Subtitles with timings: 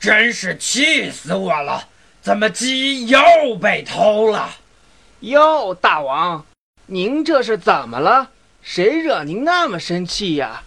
[0.00, 1.86] 真是气死我了！
[2.22, 3.20] 怎么鸡又
[3.60, 4.50] 被偷了？
[5.20, 6.46] 哟，大王，
[6.86, 8.30] 您这是怎么了？
[8.62, 10.62] 谁惹您那么生气呀？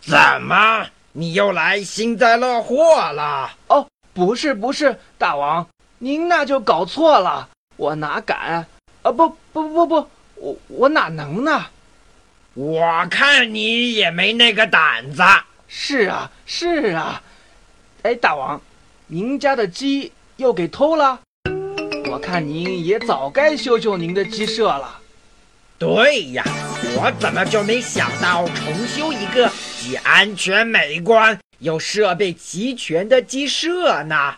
[0.00, 3.50] 怎么，你又来幸灾乐祸了？
[3.66, 5.66] 哦，不是不是，大王，
[5.98, 7.48] 您那就搞错了。
[7.76, 8.64] 我哪敢？
[9.02, 11.66] 啊，不不不不，我我哪能呢？
[12.54, 15.24] 我看你也没那个胆子。
[15.66, 17.22] 是啊是啊，
[18.02, 18.60] 哎，大王，
[19.06, 21.20] 您家的鸡又给偷了？
[22.10, 24.98] 我看您也早该修修您的鸡舍了。
[25.78, 26.42] 对呀，
[26.96, 34.34] 我怎么就没想到重修一个既安全美观又设备齐全的鸡舍呢？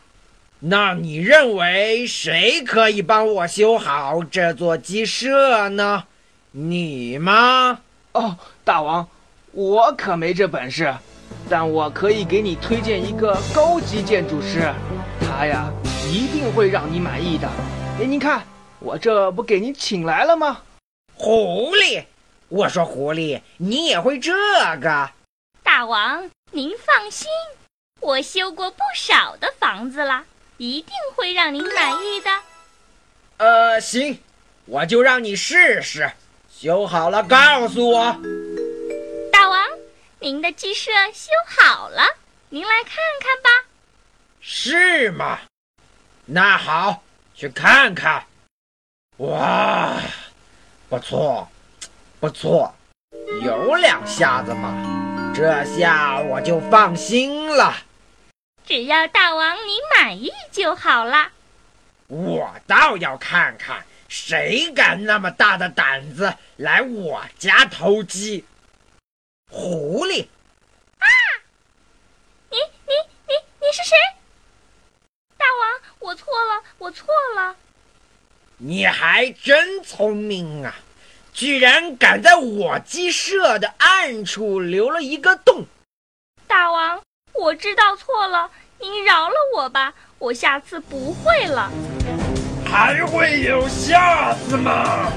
[0.58, 6.04] 那你认为谁可以帮我修好这座鸡舍呢？
[6.50, 7.80] 你吗？
[8.12, 9.08] 哦，大王，
[9.52, 10.94] 我可没这本事，
[11.48, 14.72] 但我可以给你推荐一个高级建筑师，
[15.20, 15.70] 他呀
[16.10, 17.48] 一定会让你满意的。
[18.00, 18.42] 哎，您看，
[18.80, 20.62] 我这不给您请来了吗？
[21.14, 22.04] 狐狸，
[22.48, 24.32] 我说狐狸，你也会这
[24.80, 25.10] 个？
[25.62, 27.28] 大王，您放心，
[28.00, 30.24] 我修过不少的房子了，
[30.56, 32.30] 一定会让您满意的。
[33.36, 34.18] 呃，行，
[34.66, 36.10] 我就让你试试。
[36.50, 38.16] 修好了，告诉我。
[40.24, 42.02] 您的鸡舍修好了，
[42.48, 43.68] 您来看看吧。
[44.40, 45.38] 是吗？
[46.24, 47.02] 那好，
[47.34, 48.24] 去看看。
[49.18, 50.00] 哇，
[50.88, 51.46] 不错，
[52.20, 52.74] 不错，
[53.42, 57.76] 有两下子嘛，这下我就放心了。
[58.64, 61.32] 只要大王你满意就好了。
[62.06, 63.84] 我倒要看看。
[64.08, 68.46] 谁敢那么大的胆子来我家偷鸡？
[69.54, 70.26] 狐狸！
[70.98, 71.06] 啊！
[72.50, 72.92] 你你
[73.28, 73.96] 你你是谁？
[75.38, 77.54] 大王，我错了，我错了。
[78.56, 80.74] 你还真聪明啊，
[81.32, 85.64] 居然敢在我鸡舍的暗处留了一个洞。
[86.48, 87.00] 大王，
[87.32, 88.50] 我知道错了，
[88.80, 91.70] 您饶了我吧，我下次不会了。
[92.66, 95.12] 还会有下次吗？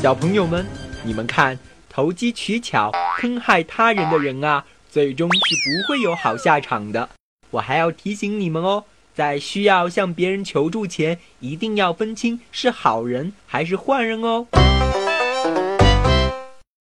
[0.00, 0.64] 小朋友们，
[1.04, 1.58] 你们看，
[1.90, 7.06] 投机取巧、坑害他人的人啊，最终是不会有好下场的。
[7.50, 8.82] 我还要提醒你们哦，
[9.14, 14.46] 在需要向别人求助前，一定要分清是好人还是坏人哦。